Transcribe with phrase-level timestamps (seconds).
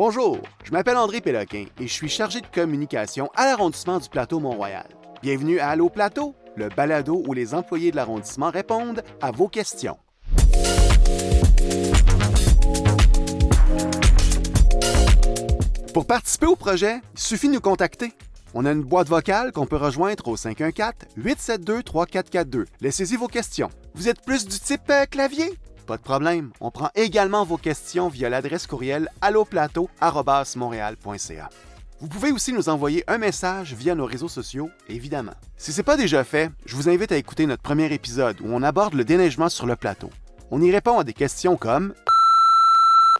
[0.00, 4.38] Bonjour, je m'appelle André Péloquin et je suis chargé de communication à l'arrondissement du plateau
[4.38, 4.86] Mont-Royal.
[5.22, 9.98] Bienvenue à Allo Plateau, le balado où les employés de l'arrondissement répondent à vos questions.
[15.92, 18.12] Pour participer au projet, il suffit de nous contacter.
[18.54, 22.66] On a une boîte vocale qu'on peut rejoindre au 514-872-3442.
[22.80, 23.70] Laissez-y vos questions.
[23.96, 25.58] Vous êtes plus du type euh, clavier?
[25.88, 26.52] Pas de problème.
[26.60, 31.48] On prend également vos questions via l'adresse courriel alloplateau.montréal.ca.
[32.00, 35.32] Vous pouvez aussi nous envoyer un message via nos réseaux sociaux, évidemment.
[35.56, 38.48] Si ce n'est pas déjà fait, je vous invite à écouter notre premier épisode où
[38.50, 40.10] on aborde le déneigement sur le plateau.
[40.50, 41.94] On y répond à des questions comme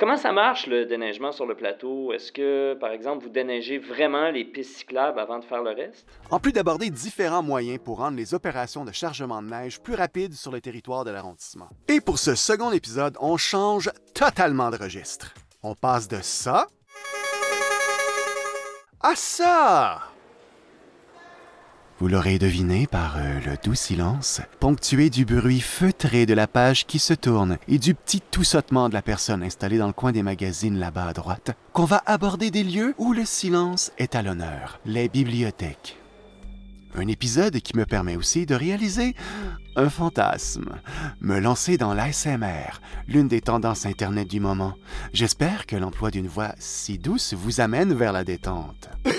[0.00, 2.14] Comment ça marche le déneigement sur le plateau?
[2.14, 6.08] Est-ce que, par exemple, vous déneigez vraiment les pistes cyclables avant de faire le reste?
[6.30, 10.32] En plus d'aborder différents moyens pour rendre les opérations de chargement de neige plus rapides
[10.32, 11.68] sur le territoire de l'arrondissement.
[11.86, 15.34] Et pour ce second épisode, on change totalement de registre.
[15.62, 16.66] On passe de ça
[19.02, 20.09] à ça!
[22.00, 26.86] Vous l'aurez deviné par euh, le doux silence, ponctué du bruit feutré de la page
[26.86, 30.22] qui se tourne et du petit toussotement de la personne installée dans le coin des
[30.22, 34.80] magazines là-bas à droite, qu'on va aborder des lieux où le silence est à l'honneur,
[34.86, 35.98] les bibliothèques.
[36.94, 39.14] Un épisode qui me permet aussi de réaliser
[39.76, 40.80] un fantasme,
[41.20, 44.72] me lancer dans l'ASMR, l'une des tendances Internet du moment.
[45.12, 48.88] J'espère que l'emploi d'une voix si douce vous amène vers la détente.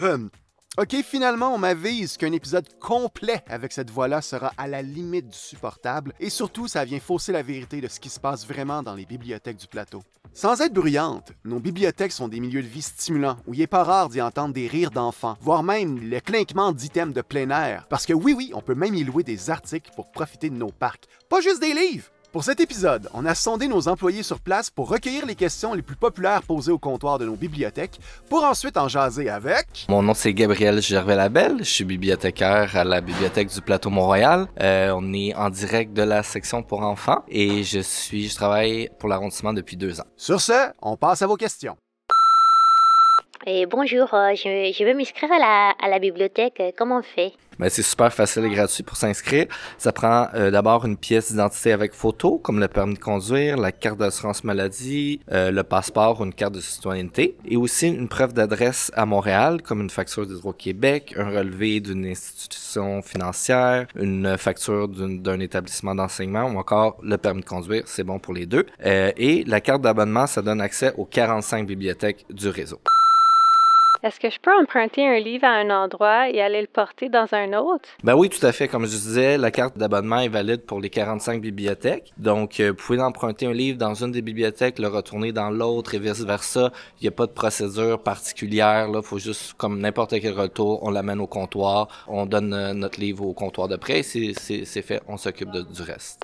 [0.80, 5.36] OK, finalement, on m'avise qu'un épisode complet avec cette voix-là sera à la limite du
[5.36, 8.94] supportable et surtout, ça vient fausser la vérité de ce qui se passe vraiment dans
[8.94, 10.04] les bibliothèques du plateau.
[10.32, 13.82] Sans être bruyantes, nos bibliothèques sont des milieux de vie stimulants où il n'est pas
[13.82, 17.88] rare d'y entendre des rires d'enfants, voire même le clinquement d'items de plein air.
[17.90, 20.70] Parce que oui, oui, on peut même y louer des articles pour profiter de nos
[20.70, 22.06] parcs, pas juste des livres.
[22.30, 25.80] Pour cet épisode, on a sondé nos employés sur place pour recueillir les questions les
[25.80, 27.98] plus populaires posées au comptoir de nos bibliothèques,
[28.28, 29.86] pour ensuite en jaser avec...
[29.88, 34.46] Mon nom c'est Gabriel Gervais-Labelle, je suis bibliothécaire à la bibliothèque du Plateau Mont-Royal.
[34.60, 38.90] Euh, on est en direct de la section pour enfants et je suis, je travaille
[38.98, 40.06] pour l'arrondissement depuis deux ans.
[40.18, 41.78] Sur ce, on passe à vos questions.
[43.70, 46.60] Bonjour, euh, je, je veux m'inscrire à la, bibliothèque.
[46.60, 47.32] Euh, Comment on fait?
[47.58, 49.46] Ben, c'est super facile et gratuit pour s'inscrire.
[49.78, 53.72] Ça prend euh, d'abord une pièce d'identité avec photo, comme le permis de conduire, la
[53.72, 58.92] carte d'assurance maladie, le passeport ou une carte de citoyenneté, et aussi une preuve d'adresse
[58.94, 65.94] à Montréal, comme une facture d'Hydro-Québec, un relevé d'une institution financière, une facture d'un établissement
[65.94, 68.66] d'enseignement ou encore le permis de conduire, c'est bon pour les deux.
[68.84, 72.78] Et la carte d'abonnement, ça donne accès aux 45 bibliothèques du réseau.
[74.02, 77.26] Est-ce que je peux emprunter un livre à un endroit et aller le porter dans
[77.32, 77.88] un autre?
[78.04, 78.68] Ben oui, tout à fait.
[78.68, 82.12] Comme je disais, la carte d'abonnement est valide pour les 45 bibliothèques.
[82.16, 85.94] Donc, euh, vous pouvez emprunter un livre dans une des bibliothèques, le retourner dans l'autre
[85.94, 86.70] et vice-versa.
[87.00, 88.88] Il n'y a pas de procédure particulière.
[88.94, 93.00] Il faut juste, comme n'importe quel retour, on l'amène au comptoir, on donne euh, notre
[93.00, 94.02] livre au comptoir de prêt.
[94.04, 96.20] C'est fait, on s'occupe du reste.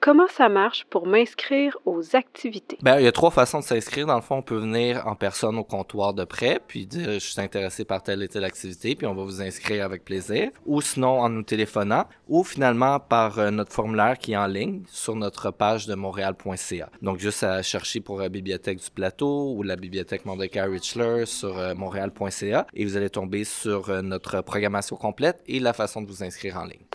[0.00, 2.78] Comment ça marche pour m'inscrire aux activités?
[2.82, 4.06] Ben, il y a trois façons de s'inscrire.
[4.06, 7.18] Dans le fond, on peut venir en personne au comptoir de prêt, puis dire je
[7.18, 10.50] suis intéressé par telle et telle activité, puis on va vous inscrire avec plaisir.
[10.66, 14.82] Ou sinon en nous téléphonant, ou finalement par euh, notre formulaire qui est en ligne
[14.88, 16.90] sur notre page de montréal.ca.
[17.02, 21.58] Donc juste à chercher pour la bibliothèque du plateau ou la bibliothèque Mordecai Richler sur
[21.58, 26.06] euh, montréal.ca et vous allez tomber sur euh, notre programmation complète et la façon de
[26.06, 26.86] vous inscrire en ligne.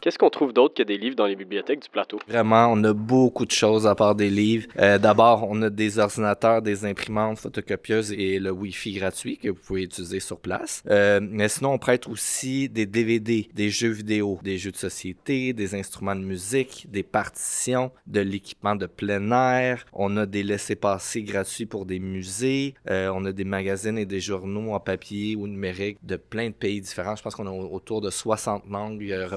[0.00, 2.18] Qu'est-ce qu'on trouve d'autre que des livres dans les bibliothèques du plateau?
[2.26, 4.66] Vraiment, on a beaucoup de choses à part des livres.
[4.78, 9.60] Euh, D'abord, on a des ordinateurs, des imprimantes, photocopieuses et le Wi-Fi gratuit que vous
[9.62, 10.82] pouvez utiliser sur place.
[10.88, 15.52] Euh, mais sinon, on prête aussi des DVD, des jeux vidéo, des jeux de société,
[15.52, 19.84] des instruments de musique, des partitions, de l'équipement de plein air.
[19.92, 22.74] On a des laissés-passer gratuits pour des musées.
[22.88, 26.54] Euh, on a des magazines et des journaux en papier ou numérique de plein de
[26.54, 27.16] pays différents.
[27.16, 29.28] Je pense qu'on a autour de 60 langues euh,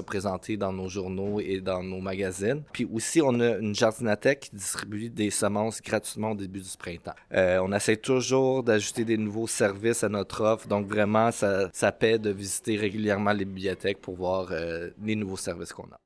[0.56, 2.62] dans nos journaux et dans nos magazines.
[2.72, 7.14] Puis aussi, on a une jardinothèque qui distribue des semences gratuitement au début du printemps.
[7.32, 10.68] Euh, on essaie toujours d'ajouter des nouveaux services à notre offre.
[10.68, 15.36] Donc vraiment, ça, ça paie de visiter régulièrement les bibliothèques pour voir euh, les nouveaux
[15.36, 15.98] services qu'on a.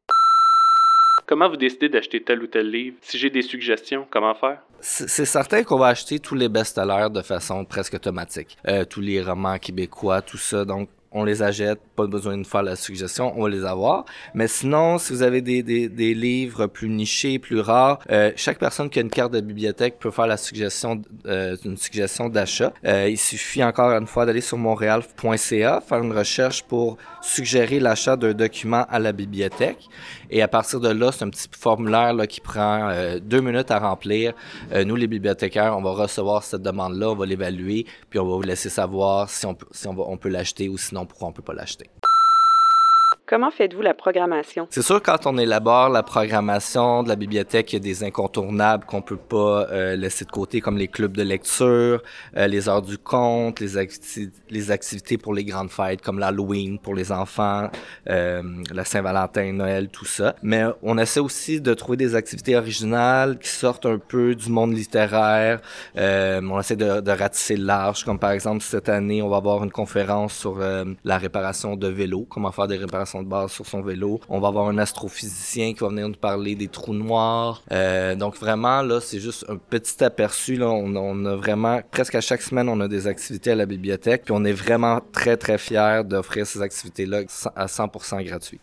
[1.26, 2.96] Comment vous décidez d'acheter tel ou tel livre?
[3.02, 4.62] Si j'ai des suggestions, comment faire?
[4.80, 8.56] C'est c'est certain qu'on va acheter tous les best-sellers de façon presque automatique.
[8.66, 10.64] Euh, tous les romans québécois, tout ça.
[10.64, 14.04] Donc, on les achète, pas besoin de faire la suggestion, on va les avoir.
[14.34, 18.98] Mais sinon, si vous avez des, livres plus nichés, plus rares, euh, chaque personne qui
[18.98, 22.72] a une carte de bibliothèque peut faire la suggestion, euh, une suggestion d'achat.
[22.84, 28.16] Euh, il suffit encore une fois d'aller sur montréal.ca, faire une recherche pour suggérer l'achat
[28.16, 29.88] d'un document à la bibliothèque.
[30.30, 34.34] Et à partir de là, c'est un petit formulaire qui prend deux minutes à remplir.
[34.74, 38.42] Nous, les bibliothécaires, on va recevoir cette demande-là, on va l'évaluer, puis on va vous
[38.42, 41.90] laisser savoir si on peut l'acheter ou sinon pourquoi on peut pas l'acheter?
[43.28, 44.66] Comment faites-vous la programmation?
[44.70, 48.86] C'est sûr, quand on élabore la programmation de la bibliothèque, il y a des incontournables
[48.86, 52.02] qu'on peut pas euh, laisser de côté, comme les clubs de lecture,
[52.38, 56.78] euh, les heures du conte, les, acti- les activités pour les grandes fêtes, comme l'Halloween
[56.78, 57.68] pour les enfants,
[58.08, 58.42] euh,
[58.72, 60.34] la Saint-Valentin, Noël, tout ça.
[60.42, 64.72] Mais on essaie aussi de trouver des activités originales qui sortent un peu du monde
[64.72, 65.60] littéraire.
[65.98, 69.62] Euh, on essaie de, de ratisser large, comme par exemple cette année, on va avoir
[69.64, 73.82] une conférence sur euh, la réparation de vélos, comment faire des réparations base sur son
[73.82, 74.20] vélo.
[74.28, 77.62] On va avoir un astrophysicien qui va venir nous parler des trous noirs.
[77.72, 80.56] Euh, donc vraiment, là, c'est juste un petit aperçu.
[80.56, 80.68] Là.
[80.68, 84.24] On, on a vraiment, presque à chaque semaine, on a des activités à la bibliothèque.
[84.24, 87.22] Puis on est vraiment très, très fiers d'offrir ces activités-là
[87.54, 88.60] à 100% gratuit.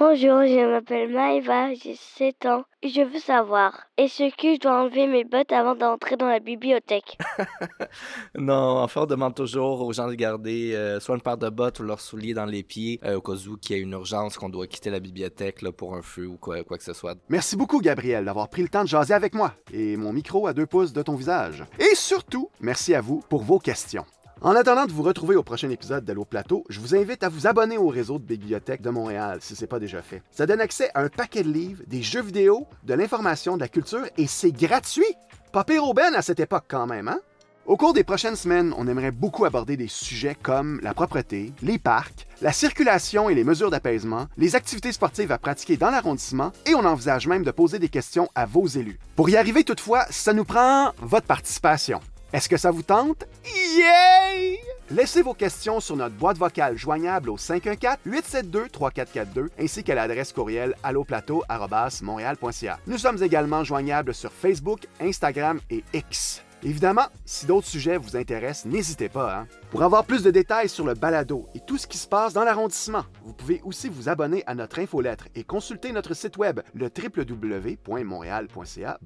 [0.00, 2.64] Bonjour, je m'appelle Maëva, j'ai 7 ans.
[2.82, 7.18] Je veux savoir, est-ce que je dois enlever mes bottes avant d'entrer dans la bibliothèque?
[8.34, 11.50] Non, en fait, on demande toujours aux gens de garder euh, soit une paire de
[11.50, 13.92] bottes ou leurs souliers dans les pieds euh, au cas où qu'il y a une
[13.92, 16.94] urgence, qu'on doit quitter la bibliothèque là, pour un feu ou quoi, quoi que ce
[16.94, 17.18] soit.
[17.28, 20.54] Merci beaucoup, Gabriel, d'avoir pris le temps de jaser avec moi et mon micro à
[20.54, 21.62] deux pouces de ton visage.
[21.78, 24.06] Et surtout, merci à vous pour vos questions.
[24.42, 27.46] En attendant de vous retrouver au prochain épisode d'Allo Plateau, je vous invite à vous
[27.46, 30.22] abonner au réseau de bibliothèques de Montréal si ce n'est pas déjà fait.
[30.30, 33.68] Ça donne accès à un paquet de livres, des jeux vidéo, de l'information, de la
[33.68, 35.04] culture et c'est gratuit!
[35.52, 37.20] Pas pire aubaine à cette époque quand même, hein?
[37.66, 41.78] Au cours des prochaines semaines, on aimerait beaucoup aborder des sujets comme la propreté, les
[41.78, 46.74] parcs, la circulation et les mesures d'apaisement, les activités sportives à pratiquer dans l'arrondissement et
[46.74, 48.98] on envisage même de poser des questions à vos élus.
[49.16, 52.00] Pour y arriver toutefois, ça nous prend votre participation.
[52.32, 53.24] Est-ce que ça vous tente?
[53.44, 54.58] Yay!
[54.90, 62.78] Laissez vos questions sur notre boîte vocale joignable au 514-872-3442 ainsi qu'à l'adresse courriel alloplateau.montréal.ca.
[62.86, 66.42] Nous sommes également joignables sur Facebook, Instagram et X.
[66.62, 69.34] Évidemment, si d'autres sujets vous intéressent, n'hésitez pas.
[69.34, 69.46] hein.
[69.70, 72.44] Pour avoir plus de détails sur le balado et tout ce qui se passe dans
[72.44, 76.90] l'arrondissement, vous pouvez aussi vous abonner à notre infolettre et consulter notre site web, le
[76.90, 78.98] www.montréal.ca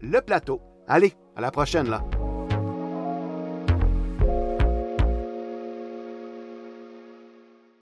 [0.00, 0.60] le plateau.
[0.88, 2.02] Allez, à la prochaine là!